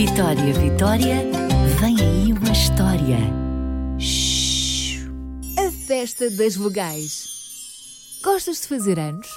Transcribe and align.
Vitória, 0.00 0.54
Vitória, 0.54 1.16
vem 1.78 1.94
aí 2.00 2.32
uma 2.32 2.52
história. 2.52 3.18
Shhh. 3.98 5.06
A 5.58 5.70
festa 5.70 6.30
das 6.30 6.56
vogais. 6.56 7.26
Gostas 8.24 8.62
de 8.62 8.68
fazer 8.68 8.98
anos? 8.98 9.28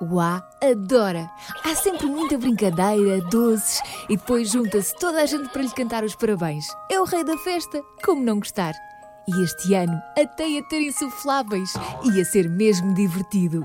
Uá, 0.00 0.48
adora! 0.62 1.28
Há 1.64 1.74
sempre 1.74 2.06
muita 2.06 2.38
brincadeira, 2.38 3.20
doces 3.32 3.80
e 4.08 4.16
depois 4.16 4.52
junta-se 4.52 4.94
toda 4.94 5.22
a 5.22 5.26
gente 5.26 5.48
para 5.48 5.62
lhe 5.62 5.70
cantar 5.70 6.04
os 6.04 6.14
parabéns. 6.14 6.66
É 6.88 7.00
o 7.00 7.04
rei 7.04 7.24
da 7.24 7.36
festa, 7.38 7.82
como 8.04 8.22
não 8.22 8.38
gostar? 8.38 8.74
E 9.26 9.42
este 9.42 9.74
ano 9.74 10.00
até 10.16 10.48
ia 10.48 10.62
ter 10.68 10.82
insufláveis, 10.82 11.72
ia 12.14 12.24
ser 12.24 12.48
mesmo 12.48 12.94
divertido. 12.94 13.64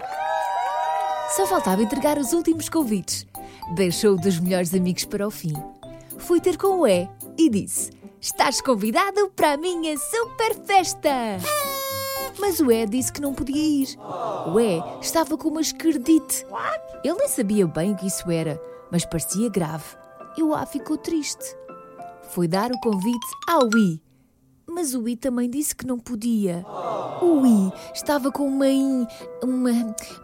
Só 1.36 1.46
faltava 1.46 1.84
entregar 1.84 2.18
os 2.18 2.34
últimos 2.34 2.68
convites. 2.68 3.28
Deixou 3.76 4.18
dos 4.20 4.40
melhores 4.40 4.74
amigos 4.74 5.06
para 5.06 5.28
o 5.28 5.30
fim. 5.30 5.54
Fui 6.18 6.42
ter 6.42 6.58
com 6.58 6.82
o 6.82 6.88
E 6.88 7.10
e 7.38 7.50
disse: 7.50 7.92
Estás 8.20 8.62
convidado 8.62 9.30
para 9.36 9.54
a 9.54 9.58
minha 9.58 9.96
super 9.98 10.56
festa! 10.66 11.38
Mas 12.40 12.60
o 12.60 12.72
E 12.72 12.86
disse 12.86 13.12
que 13.12 13.22
não 13.22 13.34
podia 13.34 13.64
ir. 13.84 13.98
O 14.54 14.60
E 14.60 14.84
estava 15.02 15.38
com 15.38 15.50
uma 15.50 15.62
esquerdite. 15.62 16.46
Ele 17.04 17.16
nem 17.16 17.28
sabia 17.28 17.66
bem 17.68 17.94
o 17.94 17.96
que 17.96 18.08
isso 18.08 18.30
era, 18.30 18.62
mas 18.92 19.06
parecia 19.06 19.50
grave. 19.50 19.96
E 20.38 20.44
o 20.44 20.54
A 20.54 20.66
ficou 20.66 20.98
triste. 20.98 21.56
Foi 22.30 22.48
dar 22.48 22.72
o 22.72 22.80
convite 22.80 23.28
ao 23.48 23.68
I. 23.76 24.02
Mas 24.68 24.94
o 24.94 25.08
I 25.08 25.16
também 25.16 25.50
disse 25.50 25.76
que 25.76 25.88
não 25.88 25.98
podia. 25.98 26.66
O 27.22 27.46
I 27.46 27.72
estava 27.94 28.32
com 28.32 28.48
uma 28.48 28.68
in, 28.68 29.08
uma 29.42 29.72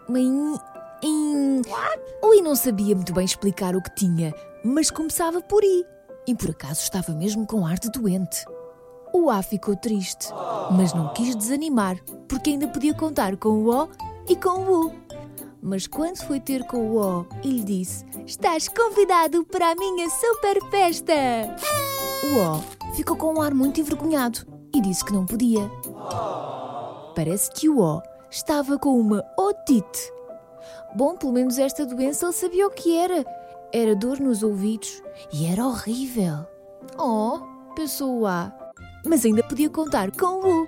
uma 0.07 0.19
in, 0.19 0.55
in... 1.01 1.61
O 2.21 2.33
I 2.33 2.41
não 2.41 2.55
sabia 2.55 2.95
muito 2.95 3.13
bem 3.13 3.25
explicar 3.25 3.75
o 3.75 3.81
que 3.81 3.95
tinha, 3.95 4.33
mas 4.63 4.89
começava 4.89 5.41
por 5.41 5.63
I. 5.63 5.85
E 6.25 6.33
por 6.33 6.51
acaso 6.51 6.81
estava 6.81 7.11
mesmo 7.11 7.45
com 7.45 7.65
ar 7.65 7.77
de 7.77 7.89
doente. 7.89 8.45
O 9.13 9.29
A 9.29 9.43
ficou 9.43 9.75
triste, 9.75 10.29
mas 10.71 10.93
não 10.93 11.13
quis 11.13 11.35
desanimar, 11.35 11.97
porque 12.27 12.51
ainda 12.51 12.67
podia 12.67 12.93
contar 12.93 13.37
com 13.37 13.49
o 13.49 13.69
O 13.69 13.89
e 14.27 14.35
com 14.35 14.61
o 14.61 14.87
U. 14.87 14.93
Mas 15.61 15.85
quando 15.85 16.17
foi 16.23 16.39
ter 16.39 16.65
com 16.65 16.77
o 16.77 16.97
O, 16.97 17.25
ele 17.43 17.63
disse: 17.63 18.05
Estás 18.25 18.67
convidado 18.67 19.45
para 19.45 19.71
a 19.71 19.75
minha 19.75 20.09
super 20.09 20.59
festa! 20.71 21.13
O 22.23 22.91
O 22.91 22.93
ficou 22.95 23.15
com 23.15 23.35
um 23.35 23.41
ar 23.41 23.53
muito 23.53 23.79
envergonhado 23.79 24.47
e 24.73 24.81
disse 24.81 25.03
que 25.05 25.13
não 25.13 25.25
podia. 25.25 25.69
Parece 27.15 27.51
que 27.51 27.69
o 27.69 27.79
O 27.79 28.01
estava 28.31 28.79
com 28.79 28.99
uma 28.99 29.23
otite. 29.37 30.11
Bom, 30.95 31.15
pelo 31.15 31.33
menos 31.33 31.59
esta 31.59 31.85
doença 31.85 32.25
ele 32.25 32.33
sabia 32.33 32.67
o 32.67 32.71
que 32.71 32.97
era. 32.97 33.23
Era 33.75 33.95
dor 33.95 34.19
nos 34.19 34.43
ouvidos 34.43 35.01
e 35.33 35.47
era 35.47 35.65
horrível. 35.65 36.45
Oh, 36.95 37.39
pensou 37.73 38.19
o 38.19 38.27
A, 38.27 38.53
mas 39.03 39.25
ainda 39.25 39.41
podia 39.41 39.67
contar 39.67 40.11
com 40.11 40.27
o 40.27 40.61
U. 40.61 40.67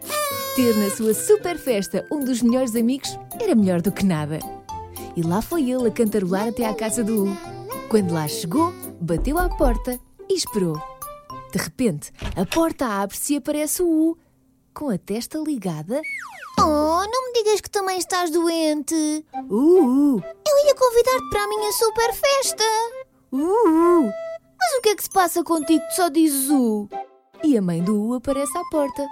Ter 0.56 0.75
na 0.75 0.89
sua 0.89 1.14
super 1.14 1.56
festa 1.56 2.03
um 2.11 2.26
dos 2.26 2.42
melhores 2.42 2.76
amigos 2.76 3.16
era 3.39 3.53
melhor 3.53 3.80
do 3.80 3.92
que 3.92 4.03
nada. 4.03 4.39
E 5.16 5.22
lá 5.22 5.39
foi 5.39 5.70
ele 5.70 5.88
a 5.88 5.92
cantarolar 5.92 6.48
até 6.48 6.66
à 6.66 6.73
casa 6.73 7.03
do 7.03 7.26
U. 7.26 7.38
Quando 7.89 8.11
lá 8.11 8.28
chegou, 8.28 8.73
bateu 9.00 9.38
à 9.38 9.50
porta 9.50 10.00
e 10.28 10.33
esperou. 10.33 10.76
De 11.53 11.59
repente, 11.59 12.11
a 12.36 12.44
porta 12.44 12.88
abre-se 12.88 13.36
e 13.36 13.38
aparece 13.38 13.83
o 13.83 13.88
U, 13.88 14.17
com 14.75 14.89
a 14.89 14.97
testa 14.97 15.39
ligada. 15.39 16.01
Oh, 16.59 16.63
não 17.07 17.27
me 17.27 17.33
digas 17.33 17.61
que 17.61 17.69
também 17.69 17.97
estás 17.97 18.29
doente. 18.29 19.25
Uh, 19.49 20.19
Eu 20.19 20.67
ia 20.67 20.75
convidar-te 20.75 21.29
para 21.29 21.43
a 21.43 21.47
minha 21.47 21.71
super 21.71 22.13
festa. 22.13 22.63
uh, 23.31 23.37
uh. 23.37 24.11
Mas 24.59 24.73
o 24.77 24.81
que 24.81 24.89
é 24.89 24.95
que 24.95 25.03
se 25.03 25.09
passa 25.09 25.43
contigo 25.43 25.85
que 25.87 25.95
só 25.95 26.09
dizes 26.09 26.49
U? 26.49 26.89
E 27.43 27.57
a 27.57 27.61
mãe 27.61 27.81
do 27.81 28.01
U 28.01 28.13
aparece 28.15 28.57
à 28.57 28.61
porta. 28.69 29.05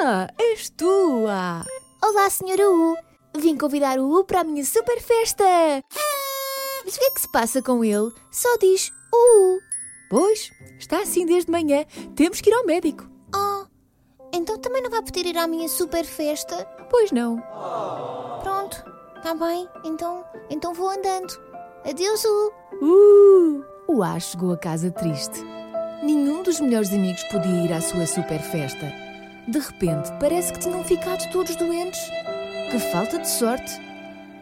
Ah, 0.00 0.28
és 0.38 0.70
tu, 0.70 1.26
ah! 1.28 1.64
Olá, 2.02 2.28
senhora 2.30 2.70
U. 2.70 2.96
Vim 3.36 3.56
convidar 3.56 3.98
o 3.98 4.10
U 4.20 4.24
para 4.24 4.40
a 4.40 4.44
minha 4.44 4.64
super 4.64 5.00
festa. 5.00 5.44
Mas 6.84 6.94
o 6.96 6.98
que 6.98 7.04
é 7.04 7.10
que 7.10 7.20
se 7.20 7.32
passa 7.32 7.60
com 7.60 7.84
ele? 7.84 8.10
Só 8.30 8.56
diz 8.58 8.90
U. 9.12 9.58
Pois, 10.08 10.50
está 10.78 11.00
assim 11.00 11.26
desde 11.26 11.50
manhã. 11.50 11.84
Temos 12.14 12.40
que 12.40 12.48
ir 12.50 12.54
ao 12.54 12.64
médico. 12.64 13.15
Então 14.46 14.58
também 14.58 14.80
não 14.80 14.90
vai 14.90 15.02
poder 15.02 15.26
ir 15.26 15.36
à 15.36 15.48
minha 15.48 15.68
super 15.68 16.04
festa? 16.04 16.64
Pois 16.88 17.10
não. 17.10 17.42
Pronto, 18.44 18.80
está 19.16 19.34
bem. 19.34 19.68
Então, 19.84 20.24
então 20.48 20.72
vou 20.72 20.88
andando. 20.88 21.36
Adeus, 21.84 22.24
U. 22.24 22.52
Uh! 22.80 23.64
O 23.88 24.04
A 24.04 24.20
chegou 24.20 24.52
a 24.52 24.56
casa 24.56 24.88
triste. 24.92 25.44
Nenhum 26.00 26.44
dos 26.44 26.60
melhores 26.60 26.92
amigos 26.92 27.24
podia 27.24 27.64
ir 27.64 27.72
à 27.72 27.80
sua 27.80 28.06
super 28.06 28.40
festa. 28.40 28.86
De 29.48 29.58
repente, 29.58 30.12
parece 30.20 30.52
que 30.52 30.60
tinham 30.60 30.84
ficado 30.84 31.28
todos 31.32 31.56
doentes. 31.56 31.98
Que 32.70 32.78
falta 32.78 33.18
de 33.18 33.28
sorte! 33.28 33.72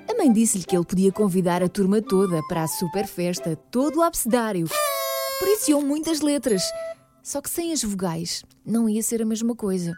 A 0.06 0.14
mãe 0.18 0.30
disse-lhe 0.30 0.64
que 0.64 0.76
ele 0.76 0.84
podia 0.84 1.12
convidar 1.12 1.62
a 1.62 1.68
turma 1.68 2.02
toda 2.02 2.42
para 2.46 2.64
a 2.64 2.68
super 2.68 3.06
festa, 3.06 3.56
todo 3.70 4.00
o 4.00 4.02
abecedário. 4.02 4.68
Por 5.38 5.48
isso 5.48 5.70
iam 5.70 5.80
muitas 5.80 6.20
letras. 6.20 6.62
Só 7.24 7.40
que 7.40 7.48
sem 7.48 7.72
as 7.72 7.82
vogais, 7.82 8.44
não 8.66 8.86
ia 8.86 9.02
ser 9.02 9.22
a 9.22 9.24
mesma 9.24 9.56
coisa. 9.56 9.96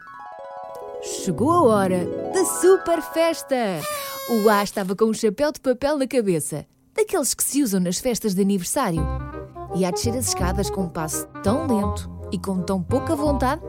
Chegou 1.03 1.50
a 1.50 1.62
hora 1.62 2.06
da 2.32 2.44
super 2.44 3.03
festa! 3.03 3.56
O 4.31 4.48
A 4.48 4.62
estava 4.62 4.94
com 4.94 5.06
um 5.06 5.12
chapéu 5.12 5.50
de 5.50 5.59
papel 5.59 5.98
na 5.98 6.06
cabeça, 6.06 6.64
daqueles 6.94 7.34
que 7.34 7.42
se 7.42 7.64
usam 7.64 7.81
nas 7.81 7.98
festas 7.98 8.32
de 8.32 8.42
aniversário. 8.42 9.03
E 9.75 9.84
a 9.84 9.91
descer 9.91 10.16
as 10.16 10.28
escadas 10.28 10.70
com 10.70 10.82
um 10.82 10.88
passo 10.88 11.26
tão 11.42 11.66
lento 11.66 12.09
e 12.31 12.38
com 12.38 12.62
tão 12.62 12.81
pouca 12.81 13.16
vontade, 13.16 13.60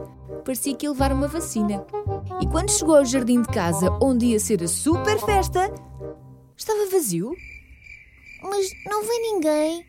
parecia 0.45 0.75
que 0.75 0.85
ia 0.85 0.91
levar 0.91 1.11
uma 1.11 1.27
vacina. 1.27 1.83
E 2.39 2.45
quando 2.45 2.69
chegou 2.69 2.95
ao 2.95 3.05
jardim 3.05 3.41
de 3.41 3.47
casa, 3.47 3.89
onde 3.99 4.27
ia 4.27 4.39
ser 4.39 4.61
a 4.61 4.67
super 4.67 5.19
festa, 5.25 5.73
estava 6.55 6.91
vazio. 6.91 7.35
Mas 8.43 8.67
não 8.85 9.03
vem 9.03 9.33
ninguém. 9.33 9.85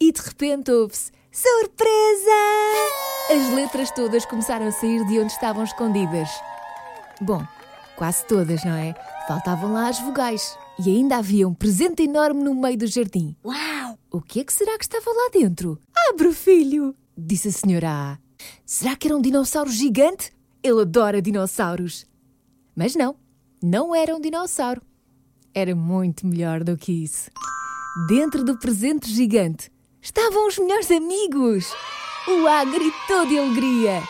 E 0.00 0.10
de 0.10 0.22
repente 0.22 0.70
ouve-se: 0.70 1.12
Surpresa! 1.30 2.99
As 3.30 3.48
letras 3.54 3.92
todas 3.92 4.26
começaram 4.26 4.66
a 4.66 4.72
sair 4.72 5.06
de 5.06 5.20
onde 5.20 5.30
estavam 5.30 5.62
escondidas. 5.62 6.28
Bom, 7.20 7.46
quase 7.94 8.26
todas, 8.26 8.64
não 8.64 8.74
é? 8.74 8.92
Faltavam 9.28 9.72
lá 9.72 9.88
as 9.88 10.00
vogais. 10.00 10.58
E 10.84 10.90
ainda 10.90 11.18
havia 11.18 11.46
um 11.46 11.54
presente 11.54 12.02
enorme 12.02 12.42
no 12.42 12.56
meio 12.56 12.76
do 12.76 12.88
jardim. 12.88 13.36
Uau! 13.44 13.96
O 14.10 14.20
que 14.20 14.40
é 14.40 14.44
que 14.44 14.52
será 14.52 14.76
que 14.76 14.82
estava 14.82 15.08
lá 15.12 15.30
dentro? 15.32 15.78
Abre, 16.08 16.32
filho! 16.32 16.92
Disse 17.16 17.46
a 17.46 17.52
senhora 17.52 17.88
A. 17.88 18.18
Será 18.66 18.96
que 18.96 19.06
era 19.06 19.16
um 19.16 19.22
dinossauro 19.22 19.70
gigante? 19.70 20.32
Ele 20.60 20.80
adora 20.80 21.22
dinossauros. 21.22 22.06
Mas 22.74 22.96
não, 22.96 23.14
não 23.62 23.94
era 23.94 24.12
um 24.12 24.20
dinossauro. 24.20 24.82
Era 25.54 25.76
muito 25.76 26.26
melhor 26.26 26.64
do 26.64 26.76
que 26.76 27.04
isso. 27.04 27.30
Dentro 28.08 28.42
do 28.42 28.58
presente 28.58 29.08
gigante 29.08 29.70
estavam 30.02 30.48
os 30.48 30.58
melhores 30.58 30.90
amigos. 30.90 31.72
O 32.28 32.46
A 32.46 32.64
gritou 32.64 33.26
de 33.26 33.38
alegria. 33.38 34.02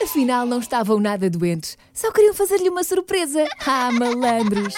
Afinal, 0.00 0.46
não 0.46 0.60
estavam 0.60 1.00
nada 1.00 1.28
doentes, 1.28 1.76
só 1.92 2.12
queriam 2.12 2.34
fazer-lhe 2.34 2.68
uma 2.68 2.84
surpresa. 2.84 3.44
Ah, 3.66 3.90
malandros! 3.90 4.74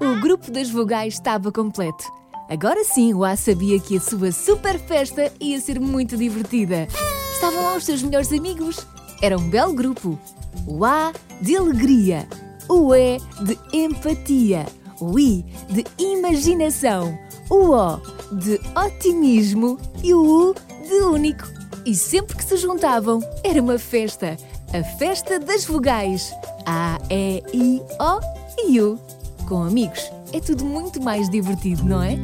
O 0.00 0.20
grupo 0.20 0.50
das 0.50 0.70
vogais 0.70 1.14
estava 1.14 1.52
completo. 1.52 2.04
Agora 2.48 2.82
sim, 2.84 3.12
o 3.12 3.24
A 3.24 3.36
sabia 3.36 3.78
que 3.78 3.96
a 3.98 4.00
sua 4.00 4.32
super 4.32 4.78
festa 4.78 5.32
ia 5.40 5.60
ser 5.60 5.78
muito 5.78 6.16
divertida. 6.16 6.88
Estavam 7.34 7.62
lá 7.62 7.76
os 7.76 7.84
seus 7.84 8.02
melhores 8.02 8.32
amigos. 8.32 8.86
Era 9.20 9.36
um 9.36 9.48
belo 9.48 9.74
grupo. 9.74 10.18
O 10.66 10.84
A 10.84 11.12
de 11.40 11.56
alegria, 11.56 12.26
o 12.68 12.94
E 12.94 13.18
de 13.42 13.58
empatia, 13.76 14.66
o 15.00 15.18
I 15.18 15.44
de 15.68 15.84
imaginação, 15.98 17.18
o 17.50 17.70
O 17.74 17.96
de 18.32 18.58
otimismo 18.74 19.78
e 20.02 20.14
o 20.14 20.50
U 20.50 20.54
de 20.88 20.94
único. 21.02 21.63
E 21.86 21.94
sempre 21.94 22.36
que 22.36 22.44
se 22.44 22.56
juntavam, 22.56 23.20
era 23.42 23.60
uma 23.60 23.78
festa. 23.78 24.36
A 24.72 24.82
festa 24.98 25.38
das 25.38 25.64
vogais. 25.64 26.34
A, 26.66 26.98
E, 27.10 27.42
I, 27.52 27.82
O 28.00 28.70
e 28.70 28.80
U. 28.80 28.98
Com 29.46 29.62
amigos, 29.62 30.10
é 30.32 30.40
tudo 30.40 30.64
muito 30.64 31.02
mais 31.02 31.28
divertido, 31.28 31.84
não 31.84 32.02
é? 32.02 32.16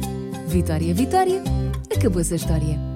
Vitória, 0.47 0.93
Vitória, 0.93 1.43
acabou-se 1.95 2.33
a 2.33 2.37
história. 2.37 2.90